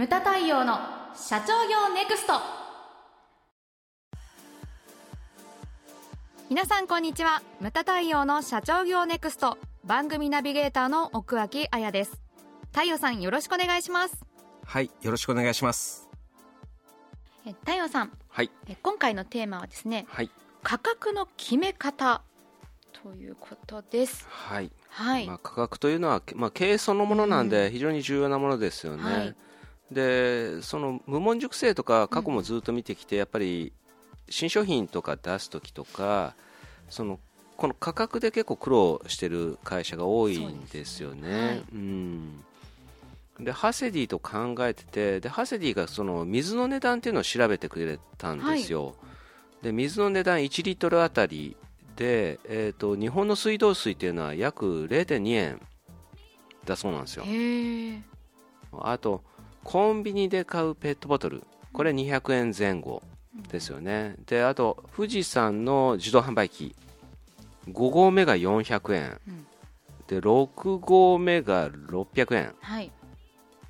[0.00, 0.78] ムタ太陽の
[1.14, 2.32] 社長業ネクスト。
[6.48, 7.42] 皆さんこんにちは。
[7.60, 9.58] ムタ太陽の社長業ネクスト。
[9.84, 12.18] 番組ナビゲーターの奥脇彩です。
[12.72, 14.24] 太陽さんよろしくお願いします。
[14.64, 16.08] はいよろしくお願いします。
[17.44, 18.10] え太陽さん。
[18.30, 18.50] はい。
[18.70, 20.30] え今回のテーマはですねはい。
[20.62, 22.22] 価格の決め方
[23.02, 24.26] ということです。
[24.30, 29.36] はい、はい、まあ、価格というのは、まあ、経営そのものなんで非常に重要なものですよね、はい
[29.90, 33.72] でその無門熟成とか過去もずっと見てきて、やっぱり
[34.28, 36.34] 新商品とか出す時とか
[36.88, 37.18] その
[37.56, 41.46] この価格で結構苦労してる会社が多いんですよね。
[41.46, 42.44] はいうん。
[43.44, 48.94] でハセディと考えててでハセディがその水の値段っていうのを調べてくれたんですよ、
[49.62, 51.56] で水の値段1リットルあたり
[51.96, 55.60] で、えー、と日本の水道水っていうのは約0.2円
[56.64, 57.24] だそうなんですよ。
[58.78, 59.22] あと
[59.64, 61.44] コンビニで買うペットボトル。
[61.72, 63.02] これ200円前後
[63.50, 64.16] ですよね。
[64.26, 66.74] であと富士山の自動販売機。
[67.68, 69.46] 5合目が400円、うん
[70.08, 72.54] で6合目が600円。
[72.60, 72.90] はい。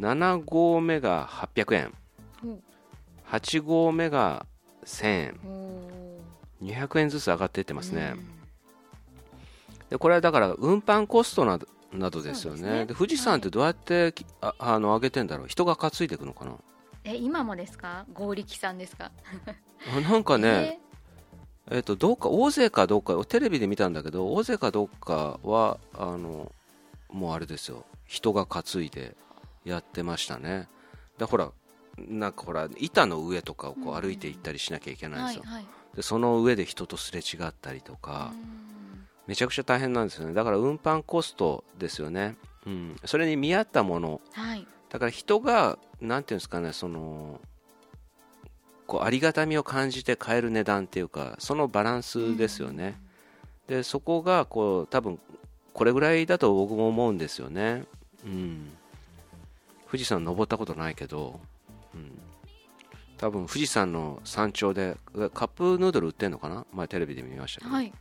[0.01, 1.93] 7合目が800円。
[2.41, 2.63] ほう。
[3.31, 4.47] 8合目が
[4.87, 5.41] 1000円。
[5.45, 6.01] お
[6.63, 8.27] 200円ずつ上がっていってますね、うん。
[9.91, 12.61] でこれはだから運搬コストなどなどですよね。
[12.61, 12.87] ですね。
[12.87, 15.49] で富士山ってどうやってき、ああの上げてんだろう？
[15.49, 16.53] 人が担いでいくのかな？
[17.05, 18.07] え今もですか？
[18.15, 19.11] 合力さんですか？
[19.97, 20.79] あなんかね、
[21.71, 26.53] えっとどうか大勢かどうかテレビで見たんだけど大勢かどうかはあの
[27.09, 27.85] もうあれですよ。
[28.07, 29.17] 人が担いで
[29.65, 30.69] やってましたね。
[31.19, 31.51] でほら
[31.99, 35.67] なんかほら板の上とかをこう歩いていったりしなきゃいけないんですよ、はいはい。
[35.97, 38.70] でその上で人とすれ違ったりとか、うん
[39.31, 40.35] めちゃくちゃ大変なんですよね。
[40.35, 42.37] だから運搬コストですよね、
[42.67, 44.21] うん、それに見合ったもの。
[44.33, 44.67] はい。
[44.89, 47.41] だから人がなんていうんですかねその
[48.89, 53.01] こうありがたみを感じて買える値段っていうかそのバランスですよね、
[53.69, 55.21] でそこがこう多分
[55.75, 57.85] これぐらいだと僕も思うんですよね、
[58.27, 58.73] うん、
[59.87, 61.39] 富士山登ったことないけど、
[61.95, 62.19] うん、
[63.17, 64.97] 多分富士山の山頂で
[65.35, 66.67] カップヌードル売ってんのかな？
[66.73, 67.93] 前テレビで見ましたけど、はい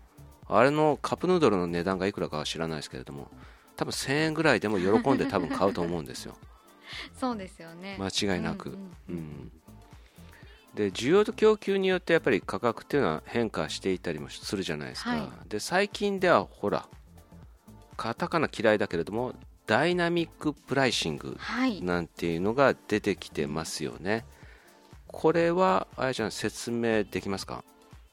[0.50, 3.30] あれのカップヌードルの値段がいくらかは知らないですけれども
[3.76, 6.36] 多分1000円ぐらいでも喜んで多分買うと思うんですよ。
[7.18, 7.98] そうですよね。
[8.00, 8.78] 間違いなく、うんう
[9.10, 9.16] うん。
[9.16, 9.52] ん。
[10.74, 15.50] で需要と供給によってやっぱり価格っていうのは変化していたりもするじゃないですか、はい。
[15.50, 16.88] で最近ではほら
[17.96, 19.34] カタカナ嫌いだけれども
[19.68, 21.82] ダイナミックプライシングはい。
[21.82, 24.26] なんていうのが出てきてますよね。
[25.08, 27.64] これはあやちゃん説明できますか？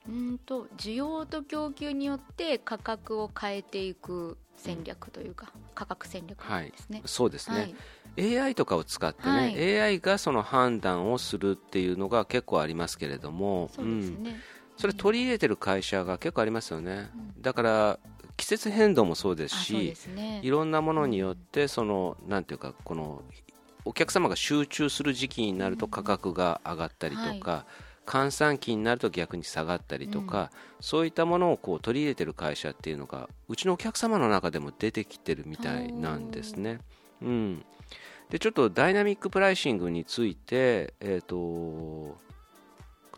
[0.09, 7.75] うんと需要と供給によって価格を変えていく戦略というか、価格戦略はいですね、そうですね、
[8.17, 8.39] はい。
[8.39, 9.81] AI とかを使ってね、はい。
[9.81, 14.41] AI がその判断をするっていうのが結構ありますけれどもそうですん、ね、
[14.77, 17.43] それ取り入れてる会社が結構ありますよね、うん。
[17.43, 17.99] だから
[18.37, 20.41] 季節変動もそうですしね。
[20.43, 23.23] いろんなものによってそのなんていうかこの
[23.85, 27.65] お客様が集中する時期になると価格が上がったりとか、
[28.07, 30.51] 閑散期になると逆に下がったりとか、
[30.81, 36.79] そういったものをこう取り入れてる会社っていうのがうちのお客様の中でも出てきてるみたいなんですね。
[37.21, 37.65] うん、
[38.31, 42.17] でちょっとダイナミックプライシングについて、えー、と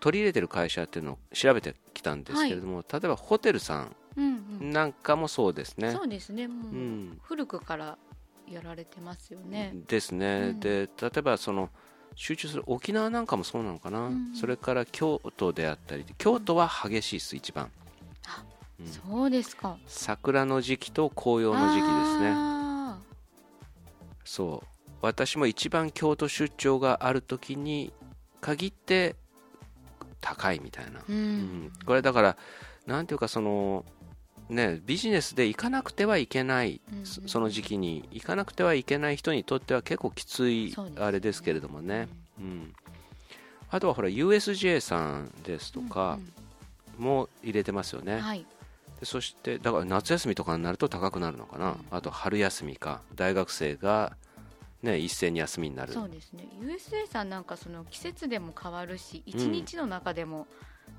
[0.00, 4.70] 取り入れてる会社っていうのを調べてきたんですけれども、例えばホテルさんうんうん。
[4.70, 5.92] なんかもそうですね。
[5.92, 6.48] そうですね。
[6.48, 7.18] もう、うん。
[7.22, 7.98] 古くから
[8.50, 10.60] やられてますよね、ですね、うん。
[10.60, 11.70] で例えばその
[12.14, 17.70] 集中する沖縄なんかもそうなのかな、うんそれから京都であったり京都は激しいです一番。
[18.26, 18.42] あ
[18.80, 18.86] うん。
[18.86, 19.76] そうですか。
[19.86, 22.32] 桜の時期と紅葉の時期ですね。
[22.34, 22.98] あ
[24.24, 24.66] そう。
[25.00, 27.92] 私も一番京都出張がある時に
[28.40, 29.14] 限って
[30.20, 31.18] 高いみたいな、ーううん
[31.66, 31.72] ん。
[31.86, 32.36] これだから
[32.86, 33.84] なんていうかその
[34.48, 42.08] ねビジネスで行かなくてはいけない、うんうんそその時期に行かなくてはいけない人にとっては結構きついあれですけれどもね。
[42.38, 42.74] うん、
[43.70, 46.18] あとはほら USJ さんですとか
[46.98, 48.46] も入れてますよね、うんはい。
[49.00, 53.00] でそしてだから夏休みとかになると高くなるのかな、あと春休みか。
[53.14, 54.16] 大学生が、
[54.82, 55.92] ね、一斉に休みになる。
[55.92, 56.48] そうですね。
[56.60, 59.22] USA さんなんかその季節でも変わるしん。
[59.26, 60.46] 一日の中でも、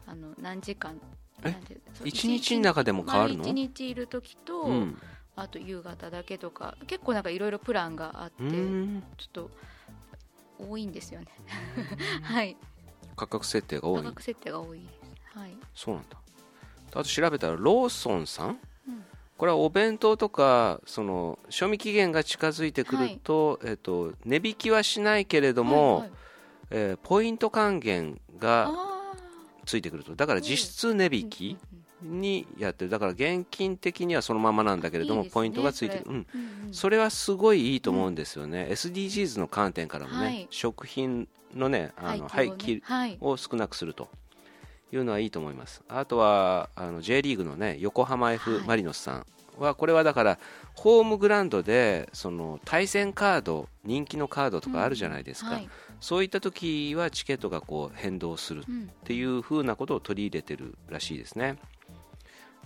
[0.06, 1.00] あの何時間
[1.44, 1.56] え？
[2.04, 3.44] 一日の中でも変わるの？
[3.44, 5.02] 一日いる時と、うん。
[5.36, 9.50] あと夕方だけとか結構なんかいろいろプランがあってちょっと
[10.60, 11.28] 多いんですよね。
[12.24, 12.58] はい。
[13.16, 14.04] 価格設定が多い。
[14.04, 14.82] 価格設定が多い。
[15.34, 15.56] はい。
[15.74, 16.18] そうなんだ。
[16.92, 19.06] あと調べたらローソンさん、うん。
[19.38, 26.12] これはお弁当とかその賞味期限が近づいてくると,、えっと値引きはしないけれども、はいはい
[26.72, 29.14] えーポイント還元があ
[29.66, 30.16] ついてくると。
[30.16, 31.58] だから実質値引き
[32.02, 32.92] にやってる。
[32.92, 36.16] だから現金的にはそのままなんだけれどもねポイントがついてる、それ。
[36.16, 36.74] うん、ーうんうん。
[36.74, 40.48] それはすごいいいと思うんですよね、SDGs の観点からもね、はい。
[40.50, 43.18] 食品のねあの廃廃棄はい。
[43.22, 44.10] を少なくすると
[44.92, 45.82] いうのはいいと思います。
[45.88, 48.68] あとはあの J リーグのね横浜 F はい。
[48.68, 49.26] マリノスさん
[49.58, 50.40] はこれはだから
[50.74, 55.70] ホームグラウンドでその対戦カード人気のカードとかあるじゃないですか、はい。
[56.00, 61.58] そういった時はチケットがこう変動するうんっていう風なことを取り入れてるらしいですね。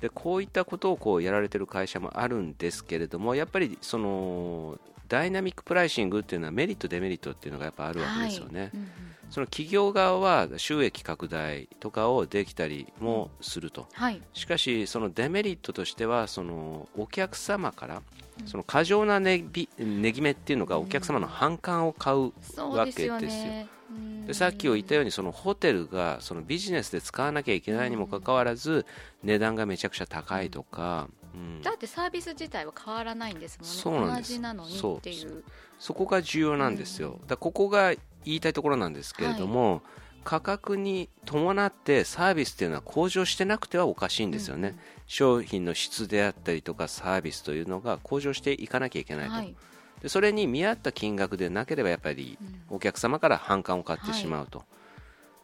[0.04, 4.78] でこういったことをこうやられてる会社もあるんですけれどもやっぱりその
[5.08, 8.72] ダイナミックプライシングっていうのはメリットデメリットっていうのがやっぱあるわけですよね、はい。
[8.74, 8.90] うんうん。
[9.30, 13.88] その企業側は収益拡大とかをできたりもすると。
[13.94, 14.22] はい。
[14.34, 18.02] しかしそのデメリットとしてはそのお客様から
[18.46, 23.70] その過剰な値引値決めっていうのがお客様の反感を買うそうですよね。
[23.90, 28.86] うんでさっき言ったようにそのホテルがそのビジネスで使わなきゃいけないにもかかわらず
[29.24, 31.62] 値段がめちゃくちゃ高いとか、うん。
[31.62, 33.76] だってサービス自体は変わらないんですもんね。
[33.76, 34.30] そうなんです。
[34.32, 35.44] 同じなのにっていう。
[35.80, 37.94] そこが重要なんですよ、だからここが
[38.24, 39.82] 言いたいところなんですけれども、
[40.24, 44.80] 価格に伴ってサービスっていうのは向上してなくてはおかしいんですよね、うん。
[45.06, 49.56] 商品の質であったりとかサービスというのが向上していかなきゃいけないと、はい
[50.04, 52.38] でそれに見合った金額でなければやっぱり
[52.70, 54.64] お客様から反感を買ってしまうと、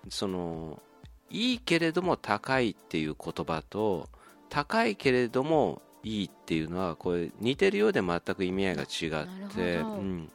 [0.10, 0.82] その
[1.30, 4.10] いいけれども高いっていう言葉と
[4.50, 10.32] 高いけれどもいいっていうのはこれ似てるようで全く意味合いが違なって、うん、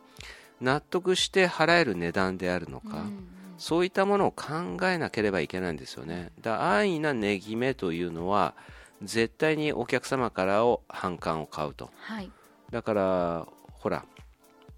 [0.60, 3.28] 納得して払える値段であるのか、うん。
[3.58, 6.30] そういったものを考えなければいけないんですよね。
[6.40, 8.54] だ安易な値決めというのは
[9.02, 11.90] 絶対にお客様からを反感を買うと。
[11.96, 12.30] はい。
[12.70, 14.04] だからほら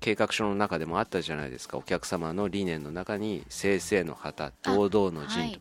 [0.00, 1.78] 計画書の中でもあったじゃないですか。
[1.78, 5.60] お客様の理念の中に正々の旗堂々の陣と、はい。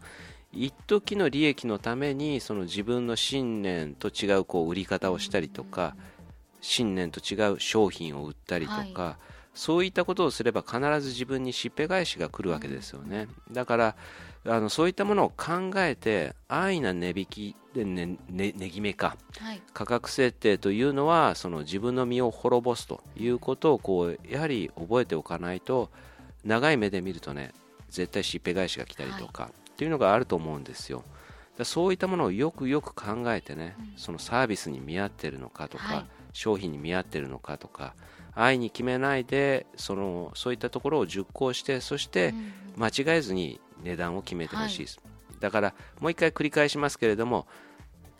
[0.53, 5.97] 一時の利益のためにその自分の信念と違うこう売り方をしたりとか
[6.61, 9.17] 信念と違う商品を売ったりとか、
[9.53, 13.95] そういったことをすれば必ず自分にしっぺ返しが来るわけですよね、だから
[14.47, 19.17] あのそういったものを考えて安易な値引きで、ねね、値決めか。
[19.39, 19.61] はい。
[19.73, 25.89] 価格設定というのはその自分の身を滅ぼすということをこうやはり覚えておかないと
[26.43, 27.53] 長い目で見るとね
[27.89, 31.03] 絶対しっぺ返しが来たりとか、っていうのがあると思うんですよ。
[31.57, 36.05] だそういったものをよくよく考えてね、そのサービスに見合ってるのかとか、はい。
[36.35, 37.95] 商品に見合ってるのかとか
[38.35, 42.53] 安易に決めないでそのそういったところを熟考してそしてうん。
[42.77, 44.99] 間違えずに値段を決めてほしいです、
[45.39, 47.47] だからもう一回繰り返しますけれども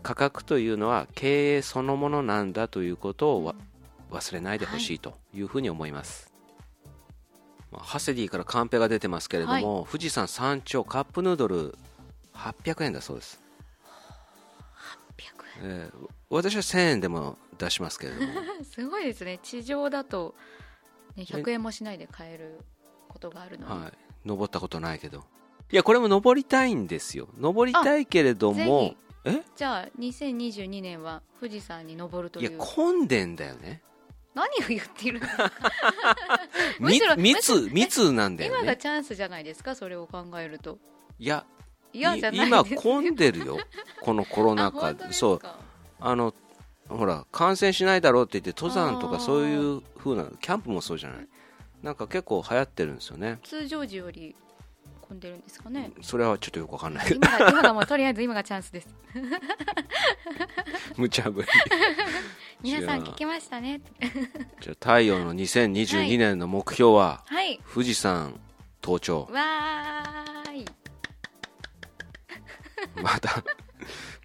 [0.03, 3.55] 価格というのは経営そのものなんだということをわ
[4.11, 5.41] 忘れないでほしいとい。
[5.41, 6.31] うふうに思います、
[7.71, 11.75] まあハセディからカンペが出てますけれども、富士山山頂カップヌードル
[12.33, 13.41] 800円だそうです、
[15.17, 15.25] 800
[15.63, 18.27] えー私は1000円でも出しますけれども。
[18.57, 19.39] 円 すごいですね。
[19.41, 20.35] 地上だと、
[21.15, 22.59] ね、100円もしないで買える
[23.07, 23.93] ことがあるのに、はい。
[24.25, 25.23] 登ったことないけど
[25.71, 27.27] いやこれも登りたいんですよ。
[27.37, 28.93] 登りたいけれどぜも
[29.25, 29.41] え？
[29.55, 33.81] じゃあ2022年は富士山に登るといやいう混んでんだよね。
[34.35, 35.51] 何を言っているんですか？
[37.17, 38.57] 密密なんだよね。
[38.59, 40.77] 今がチャンスじゃないですかそれを考えると。
[41.19, 41.45] いや
[41.93, 43.57] 嫌じゃない今混んでるよ。
[44.01, 45.11] このコロあナ禍で。
[45.13, 45.39] すそう。
[45.39, 45.57] か
[45.99, 46.33] あの
[46.89, 51.27] ほら感染しないだろうって言って登山とかそういう風なキャンプもそうじゃない。
[51.81, 53.39] なんか結構流行ってるんですよね。
[53.43, 54.35] 通常時より
[55.07, 55.91] 混んでるんですかね。
[56.01, 57.07] それはちょっとよくわかんない。
[57.13, 58.87] 今が今がもうとりあえず今がチャンスです。
[60.97, 61.47] 無茶ぶり。
[62.61, 63.81] 皆さん聞きましたね。
[64.61, 67.59] じゃあ太陽の2022年の目標ははい。
[67.71, 68.39] 富士山
[68.81, 69.29] 登頂。
[69.31, 70.65] わーい。
[73.01, 73.43] まだ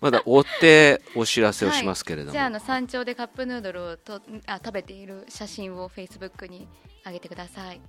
[0.01, 6.67] まだ追ってお知らせをしますけれども、じゃああの山頂でカップヌードルをとあ食べている写真をフェイスブックに
[7.05, 7.81] 上げてください。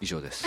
[0.00, 0.46] 以上です